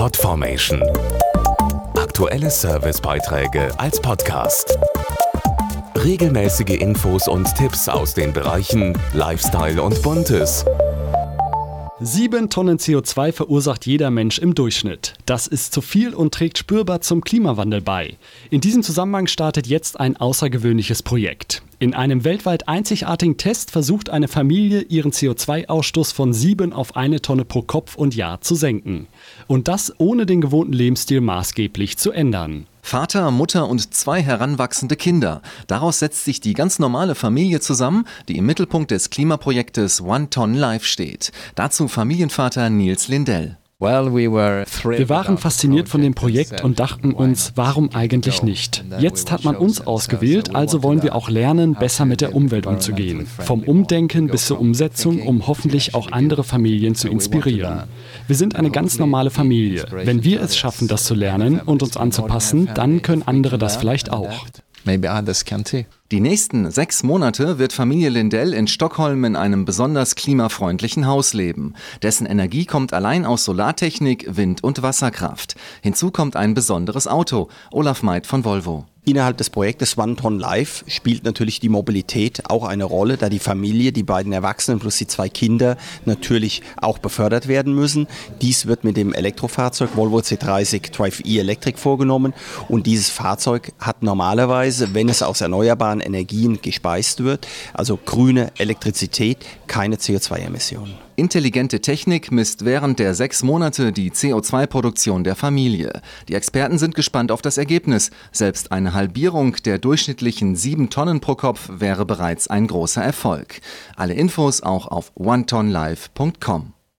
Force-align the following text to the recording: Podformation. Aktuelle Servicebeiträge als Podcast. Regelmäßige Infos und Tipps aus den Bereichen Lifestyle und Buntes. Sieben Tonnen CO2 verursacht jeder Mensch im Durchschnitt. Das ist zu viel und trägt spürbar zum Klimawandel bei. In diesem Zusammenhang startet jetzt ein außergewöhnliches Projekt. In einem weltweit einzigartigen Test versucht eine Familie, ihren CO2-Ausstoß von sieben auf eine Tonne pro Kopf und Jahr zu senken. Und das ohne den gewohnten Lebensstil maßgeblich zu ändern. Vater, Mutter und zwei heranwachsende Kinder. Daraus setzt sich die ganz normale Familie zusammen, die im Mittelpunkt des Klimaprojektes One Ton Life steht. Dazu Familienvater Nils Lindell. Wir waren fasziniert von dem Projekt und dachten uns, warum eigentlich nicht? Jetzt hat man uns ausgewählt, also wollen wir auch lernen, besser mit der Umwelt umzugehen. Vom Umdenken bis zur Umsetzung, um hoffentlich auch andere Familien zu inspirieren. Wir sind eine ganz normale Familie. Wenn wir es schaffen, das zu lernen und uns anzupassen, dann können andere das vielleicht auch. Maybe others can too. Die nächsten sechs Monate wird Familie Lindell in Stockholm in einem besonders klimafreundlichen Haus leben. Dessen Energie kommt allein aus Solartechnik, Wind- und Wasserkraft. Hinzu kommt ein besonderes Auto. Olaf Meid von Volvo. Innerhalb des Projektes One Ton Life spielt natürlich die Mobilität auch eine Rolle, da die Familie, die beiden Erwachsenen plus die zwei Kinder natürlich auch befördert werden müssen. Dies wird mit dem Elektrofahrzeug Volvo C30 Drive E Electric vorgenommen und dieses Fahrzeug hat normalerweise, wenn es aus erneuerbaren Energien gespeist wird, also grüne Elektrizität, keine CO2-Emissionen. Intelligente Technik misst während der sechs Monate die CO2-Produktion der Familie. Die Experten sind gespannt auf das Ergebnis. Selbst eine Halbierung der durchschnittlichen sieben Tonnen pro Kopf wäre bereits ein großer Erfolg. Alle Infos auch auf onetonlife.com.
Podformation. 0.00 0.82
Aktuelle 1.94 2.50
Servicebeiträge 2.50 3.68
als 3.78 4.00
Podcast. 4.00 4.78
Regelmäßige 5.94 6.80
Infos 6.80 7.28
und 7.28 7.54
Tipps 7.54 7.86
aus 7.86 8.14
den 8.14 8.32
Bereichen 8.32 8.96
Lifestyle 9.12 9.82
und 9.82 10.00
Buntes. 10.00 10.64
Sieben 12.00 12.48
Tonnen 12.48 12.78
CO2 12.78 13.32
verursacht 13.32 13.84
jeder 13.84 14.10
Mensch 14.10 14.38
im 14.38 14.54
Durchschnitt. 14.54 15.16
Das 15.26 15.46
ist 15.46 15.74
zu 15.74 15.82
viel 15.82 16.14
und 16.14 16.32
trägt 16.32 16.56
spürbar 16.56 17.02
zum 17.02 17.20
Klimawandel 17.20 17.82
bei. 17.82 18.16
In 18.48 18.62
diesem 18.62 18.82
Zusammenhang 18.82 19.26
startet 19.26 19.66
jetzt 19.66 20.00
ein 20.00 20.16
außergewöhnliches 20.16 21.02
Projekt. 21.02 21.62
In 21.82 21.94
einem 21.94 22.24
weltweit 22.24 22.68
einzigartigen 22.68 23.38
Test 23.38 23.70
versucht 23.70 24.10
eine 24.10 24.28
Familie, 24.28 24.82
ihren 24.82 25.12
CO2-Ausstoß 25.12 26.12
von 26.12 26.34
sieben 26.34 26.74
auf 26.74 26.94
eine 26.94 27.22
Tonne 27.22 27.46
pro 27.46 27.62
Kopf 27.62 27.94
und 27.94 28.14
Jahr 28.14 28.42
zu 28.42 28.54
senken. 28.54 29.06
Und 29.46 29.66
das 29.66 29.94
ohne 29.96 30.26
den 30.26 30.42
gewohnten 30.42 30.74
Lebensstil 30.74 31.22
maßgeblich 31.22 31.96
zu 31.96 32.12
ändern. 32.12 32.66
Vater, 32.82 33.30
Mutter 33.30 33.66
und 33.66 33.94
zwei 33.94 34.20
heranwachsende 34.20 34.96
Kinder. 34.96 35.40
Daraus 35.68 36.00
setzt 36.00 36.26
sich 36.26 36.42
die 36.42 36.52
ganz 36.52 36.78
normale 36.78 37.14
Familie 37.14 37.60
zusammen, 37.60 38.04
die 38.28 38.36
im 38.36 38.44
Mittelpunkt 38.44 38.90
des 38.90 39.08
Klimaprojektes 39.08 40.02
One 40.02 40.28
Ton 40.28 40.52
Life 40.52 40.84
steht. 40.84 41.32
Dazu 41.54 41.88
Familienvater 41.88 42.68
Nils 42.68 43.08
Lindell. 43.08 43.56
Wir 43.80 45.08
waren 45.08 45.38
fasziniert 45.38 45.88
von 45.88 46.02
dem 46.02 46.14
Projekt 46.14 46.62
und 46.62 46.80
dachten 46.80 47.12
uns, 47.12 47.52
warum 47.56 47.90
eigentlich 47.94 48.42
nicht? 48.42 48.84
Jetzt 48.98 49.32
hat 49.32 49.44
man 49.44 49.56
uns 49.56 49.80
ausgewählt, 49.86 50.54
also 50.54 50.82
wollen 50.82 51.02
wir 51.02 51.14
auch 51.14 51.30
lernen, 51.30 51.74
besser 51.74 52.04
mit 52.04 52.20
der 52.20 52.34
Umwelt 52.34 52.66
umzugehen. 52.66 53.26
Vom 53.26 53.62
Umdenken 53.62 54.26
bis 54.28 54.46
zur 54.46 54.60
Umsetzung, 54.60 55.22
um 55.22 55.46
hoffentlich 55.46 55.94
auch 55.94 56.12
andere 56.12 56.44
Familien 56.44 56.94
zu 56.94 57.08
inspirieren. 57.08 57.84
Wir 58.26 58.36
sind 58.36 58.54
eine 58.56 58.70
ganz 58.70 58.98
normale 58.98 59.30
Familie. 59.30 59.86
Wenn 59.90 60.24
wir 60.24 60.42
es 60.42 60.58
schaffen, 60.58 60.86
das 60.86 61.04
zu 61.04 61.14
lernen 61.14 61.60
und 61.60 61.82
uns 61.82 61.96
anzupassen, 61.96 62.68
dann 62.74 63.00
können 63.00 63.22
andere 63.22 63.56
das 63.56 63.76
vielleicht 63.76 64.12
auch. 64.12 64.46
Maybe 64.84 65.08
others 65.10 65.44
can 65.44 65.64
too. 65.64 65.84
Die 66.12 66.18
nächsten 66.18 66.68
sechs 66.72 67.04
Monate 67.04 67.60
wird 67.60 67.72
Familie 67.72 68.08
Lindell 68.08 68.52
in 68.52 68.66
Stockholm 68.66 69.24
in 69.24 69.36
einem 69.36 69.64
besonders 69.64 70.16
klimafreundlichen 70.16 71.06
Haus 71.06 71.34
leben. 71.34 71.74
Dessen 72.02 72.26
Energie 72.26 72.64
kommt 72.64 72.92
allein 72.92 73.24
aus 73.24 73.44
Solartechnik, 73.44 74.26
Wind- 74.28 74.64
und 74.64 74.82
Wasserkraft. 74.82 75.54
Hinzu 75.82 76.10
kommt 76.10 76.34
ein 76.34 76.52
besonderes 76.52 77.06
Auto. 77.06 77.48
Olaf 77.70 78.02
Meid 78.02 78.26
von 78.26 78.44
Volvo. 78.44 78.86
Innerhalb 79.10 79.38
des 79.38 79.50
Projektes 79.50 79.98
One 79.98 80.14
Ton 80.14 80.38
Life 80.38 80.84
spielt 80.86 81.24
natürlich 81.24 81.58
die 81.58 81.68
Mobilität 81.68 82.48
auch 82.48 82.62
eine 82.62 82.84
Rolle, 82.84 83.16
da 83.16 83.28
die 83.28 83.40
Familie, 83.40 83.90
die 83.90 84.04
beiden 84.04 84.32
Erwachsenen 84.32 84.78
plus 84.78 84.98
die 84.98 85.08
zwei 85.08 85.28
Kinder 85.28 85.76
natürlich 86.04 86.62
auch 86.76 86.98
befördert 86.98 87.48
werden 87.48 87.74
müssen. 87.74 88.06
Dies 88.40 88.66
wird 88.66 88.84
mit 88.84 88.96
dem 88.96 89.12
Elektrofahrzeug 89.12 89.96
Volvo 89.96 90.18
C30 90.18 90.92
Drive 90.92 91.22
E 91.24 91.40
Electric 91.40 91.76
vorgenommen 91.76 92.34
und 92.68 92.86
dieses 92.86 93.08
Fahrzeug 93.08 93.72
hat 93.80 94.04
normalerweise, 94.04 94.94
wenn 94.94 95.08
es 95.08 95.24
aus 95.24 95.40
erneuerbaren 95.40 95.98
Energien 95.98 96.62
gespeist 96.62 97.24
wird, 97.24 97.48
also 97.74 97.96
grüne 97.96 98.52
Elektrizität, 98.58 99.38
keine 99.66 99.96
CO2-Emissionen. 99.96 101.09
Intelligente 101.20 101.82
Technik 101.82 102.32
misst 102.32 102.64
während 102.64 102.98
der 102.98 103.14
sechs 103.14 103.42
Monate 103.42 103.92
die 103.92 104.10
CO2-Produktion 104.10 105.22
der 105.22 105.36
Familie. 105.36 106.00
Die 106.30 106.34
Experten 106.34 106.78
sind 106.78 106.94
gespannt 106.94 107.30
auf 107.30 107.42
das 107.42 107.58
Ergebnis. 107.58 108.10
Selbst 108.32 108.72
eine 108.72 108.94
Halbierung 108.94 109.54
der 109.66 109.78
durchschnittlichen 109.78 110.56
sieben 110.56 110.88
Tonnen 110.88 111.20
pro 111.20 111.34
Kopf 111.34 111.68
wäre 111.70 112.06
bereits 112.06 112.48
ein 112.48 112.66
großer 112.66 113.02
Erfolg. 113.02 113.60
Alle 113.96 114.14
Infos 114.14 114.62
auch 114.62 114.86
auf 114.86 115.12
onetonlife.com. 115.14 116.72